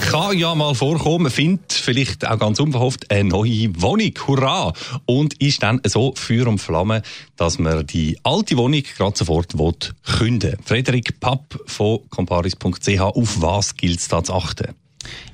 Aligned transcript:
kann 0.00 0.38
ja 0.38 0.54
mal 0.54 0.74
vorkommen, 0.74 1.30
findet 1.30 1.72
vielleicht 1.72 2.26
auch 2.26 2.38
ganz 2.38 2.58
unverhofft 2.60 3.10
eine 3.10 3.28
neue 3.28 3.70
Wohnung. 3.80 4.12
Hurra! 4.26 4.72
Und 5.06 5.34
ist 5.34 5.62
dann 5.62 5.80
so 5.84 6.14
Feuer 6.16 6.46
und 6.46 6.58
Flamme, 6.58 7.02
dass 7.36 7.58
man 7.58 7.86
die 7.86 8.18
alte 8.22 8.56
Wohnung 8.56 8.82
gerade 8.82 9.16
sofort 9.16 9.58
will 9.58 9.74
künden 10.04 10.56
Frederik 10.64 11.20
Papp 11.20 11.58
von 11.66 12.00
comparis.ch, 12.10 13.00
auf 13.00 13.40
was 13.40 13.76
gilt 13.76 14.00
es 14.00 14.08
da 14.08 14.22
zu 14.22 14.34
achten? 14.34 14.74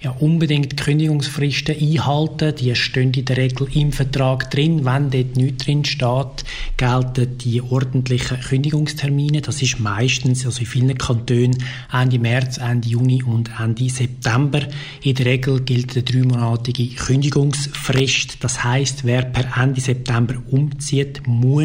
Ja, 0.01 0.11
unbedingt 0.11 0.77
Kündigungsfristen 0.77 1.77
einhalten. 1.77 2.55
Die 2.57 2.75
stehen 2.75 3.13
in 3.13 3.25
der 3.25 3.37
Regel 3.37 3.67
im 3.75 3.93
Vertrag 3.93 4.51
drin. 4.51 4.85
Wenn 4.85 5.11
dort 5.11 5.37
nichts 5.37 5.65
drin 5.65 5.85
steht, 5.85 6.45
gelten 6.77 7.39
die 7.39 7.61
ordentlichen 7.63 8.41
Kündigungstermine. 8.41 9.41
Das 9.41 9.63
ist 9.63 9.81
meistens, 9.81 10.45
also 10.45 10.61
in 10.61 10.67
vielen 10.67 10.99
Kantonen, 10.99 11.57
Ende 11.93 12.19
März, 12.19 12.59
Ende 12.59 12.89
Juni 12.89 13.23
und 13.23 13.51
Ende 13.59 13.89
September. 13.91 14.61
In 15.03 15.15
der 15.15 15.27
Regel 15.27 15.61
gilt 15.63 15.93
eine 15.95 16.03
dreimonatige 16.05 16.95
Kündigungsfrist. 16.95 18.45
Das 18.45 18.63
heißt, 18.63 19.05
wer 19.05 19.23
per 19.23 19.61
Ende 19.61 19.81
September 19.81 20.35
umzieht, 20.51 21.27
muss 21.27 21.57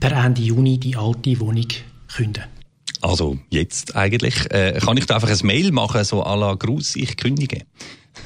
per 0.00 0.12
Ende 0.12 0.42
Juni 0.42 0.78
die 0.78 0.96
alte 0.96 1.38
Wohnung 1.40 1.66
kündigen. 2.08 2.61
Also 3.02 3.36
jetzt 3.50 3.96
eigentlich. 3.96 4.50
Äh, 4.50 4.78
kann 4.80 4.96
ich 4.96 5.06
da 5.06 5.16
einfach 5.16 5.28
ein 5.28 5.46
Mail 5.46 5.72
machen, 5.72 6.04
so 6.04 6.24
à 6.24 6.36
la 6.36 6.54
Gruß, 6.54 6.96
ich 6.96 7.16
kündige? 7.16 7.62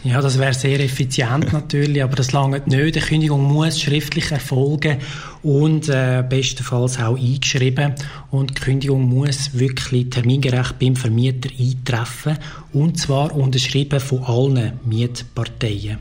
Ja, 0.02 0.20
das 0.20 0.38
wäre 0.38 0.54
sehr 0.54 0.78
effizient 0.80 1.52
natürlich, 1.52 2.02
aber 2.02 2.16
das 2.16 2.32
lange 2.32 2.62
nicht. 2.66 2.94
Die 2.94 3.00
Kündigung 3.00 3.42
muss 3.42 3.80
schriftlich 3.80 4.30
erfolgen 4.30 4.98
und 5.42 5.88
äh, 5.88 6.24
bestenfalls 6.28 6.98
auch 6.98 7.16
eingeschrieben. 7.16 7.94
Und 8.30 8.56
die 8.56 8.62
Kündigung 8.62 9.02
muss 9.02 9.58
wirklich 9.58 10.10
termingerecht 10.10 10.78
beim 10.78 10.94
Vermieter 10.96 11.50
eintreffen 11.58 12.38
und 12.72 12.98
zwar 12.98 13.34
unterschrieben 13.34 13.98
von 13.98 14.22
allen 14.24 14.78
Mietparteien. 14.84 15.98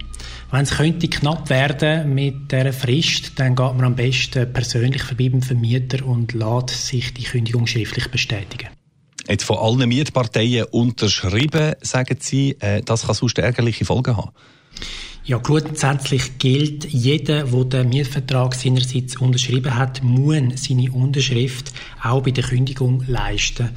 Wenn 0.51 0.61
es 0.61 0.77
könnte 0.77 1.07
knapp 1.07 1.49
werden 1.49 2.13
mit 2.13 2.51
der 2.51 2.73
Frist, 2.73 3.33
dann 3.37 3.55
geht 3.55 3.75
man 3.75 3.85
am 3.85 3.95
besten 3.95 4.51
persönlich 4.53 5.03
vorbei 5.03 5.29
beim 5.29 5.41
Vermieter 5.41 6.05
und 6.05 6.33
lässt 6.33 6.87
sich 6.87 7.13
die 7.13 7.23
Kündigung 7.23 7.65
schriftlich 7.65 8.09
bestätigen. 8.09 8.69
Jetzt 9.27 9.43
von 9.43 9.57
allen 9.57 9.89
Mietparteien 9.89 10.65
unterschrieben, 10.65 11.73
sagen 11.81 12.17
Sie, 12.19 12.55
äh, 12.59 12.81
das 12.83 13.07
kann 13.07 13.15
sonst 13.15 13.37
ärgerliche 13.39 13.85
Folgen 13.85 14.15
haben. 14.15 14.31
Ja, 15.23 15.39
grundsätzlich 15.39 16.37
gilt, 16.37 16.85
jeder, 16.85 17.45
der 17.45 17.63
den 17.63 17.89
Mietvertrag 17.89 18.53
seinerseits 18.53 19.17
unterschrieben 19.17 19.73
hat, 19.73 20.03
muss 20.03 20.37
seine 20.55 20.91
Unterschrift 20.91 21.73
auch 22.03 22.21
bei 22.21 22.29
der 22.29 22.43
Kündigung 22.43 23.03
leisten. 23.07 23.71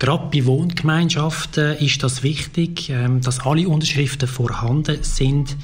Gerade 0.00 0.28
bei 0.32 0.44
Wohngemeinschaften 0.44 1.76
ist 1.76 2.02
das 2.02 2.24
wichtig, 2.24 2.90
ähm, 2.90 3.20
dass 3.20 3.46
alle 3.46 3.68
Unterschriften 3.68 4.26
vorhanden 4.26 4.98
sind. 5.02 5.56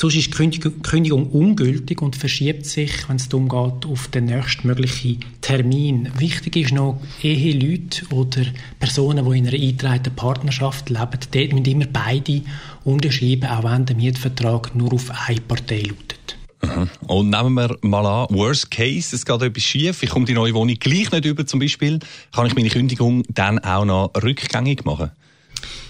Sonst 0.00 0.14
ist 0.14 0.38
die 0.38 0.60
Kündigung 0.60 1.26
ungültig 1.26 2.00
und 2.02 2.14
verschiebt 2.14 2.66
sich, 2.66 3.08
wenn 3.08 3.16
es 3.16 3.28
darum 3.28 3.48
geht, 3.48 3.84
auf 3.84 4.06
den 4.06 4.26
nächstmöglichen 4.26 5.24
Termin. 5.40 6.08
Wichtig 6.18 6.54
ist 6.54 6.72
noch, 6.72 7.00
Eheleute 7.20 8.06
oder 8.10 8.42
Personen, 8.78 9.28
die 9.28 9.38
in 9.38 9.48
einer 9.48 9.56
eingetragenen 9.56 10.14
Partnerschaft 10.14 10.88
leben, 10.88 11.18
dort 11.32 11.52
müssen 11.52 11.64
immer 11.64 11.86
beide 11.92 12.42
unterschreiben, 12.84 13.46
auch 13.46 13.64
wenn 13.64 13.86
der 13.86 13.96
Mietvertrag 13.96 14.72
nur 14.76 14.92
auf 14.92 15.10
eine 15.26 15.40
Partei 15.40 15.82
lautet. 15.88 16.36
Mhm. 16.62 16.88
Und 17.08 17.30
nehmen 17.30 17.54
wir 17.54 17.76
mal 17.82 18.06
an, 18.06 18.28
worst 18.30 18.70
case, 18.70 19.16
es 19.16 19.26
geht 19.26 19.42
etwas 19.42 19.64
schief, 19.64 20.04
ich 20.04 20.10
komme 20.10 20.26
die 20.26 20.34
neue 20.34 20.54
Wohnung 20.54 20.76
gleich 20.78 21.10
nicht 21.10 21.24
über 21.24 21.44
zum 21.44 21.58
Beispiel, 21.58 21.98
kann 22.32 22.46
ich 22.46 22.54
meine 22.54 22.68
Kündigung 22.68 23.24
dann 23.30 23.58
auch 23.58 23.84
noch 23.84 24.12
rückgängig 24.22 24.84
machen? 24.84 25.10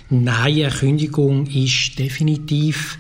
Nein, 0.09 0.63
eine 0.63 0.71
Kündigung 0.71 1.47
ist 1.49 1.99
definitiv 1.99 2.99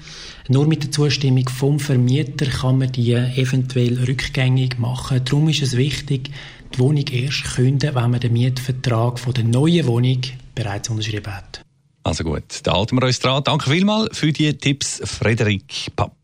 nur 0.48 0.66
mit 0.66 0.82
der 0.82 0.90
Zustimmung 0.90 1.48
vom 1.48 1.78
Vermieter 1.78 2.46
kann 2.46 2.78
man 2.78 2.90
die 2.90 3.12
eventuell 3.12 4.02
rückgängig 4.04 4.78
machen. 4.78 5.20
Darum 5.24 5.48
ist 5.48 5.62
es 5.62 5.76
wichtig, 5.76 6.30
die 6.74 6.78
Wohnung 6.78 7.06
erst 7.06 7.44
künden, 7.54 7.94
wenn 7.94 8.10
man 8.10 8.20
den 8.20 8.32
Mietvertrag 8.32 9.18
von 9.18 9.34
der 9.34 9.44
neuen 9.44 9.86
Wohnung 9.86 10.20
bereits 10.54 10.88
unterschrieben 10.88 11.34
hat. 11.34 11.62
Also 12.02 12.24
gut, 12.24 12.60
da 12.62 12.72
halten 12.72 12.96
wir 12.96 13.06
uns 13.06 13.20
dran. 13.20 13.44
Danke 13.44 13.70
vielmals 13.70 14.16
für 14.16 14.32
die 14.32 14.56
Tipps, 14.56 15.02
Frederik 15.04 15.88
Papp. 15.94 16.14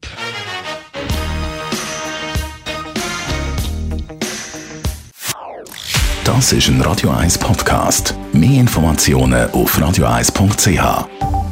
Das 6.25 6.53
ist 6.55 6.69
ein 6.69 6.81
Radio 6.81 7.11
1 7.11 7.37
Podcast. 7.37 8.15
Mehr 8.33 8.61
Informationen 8.61 9.51
auf 9.51 9.79
radio1.ch. 9.79 11.44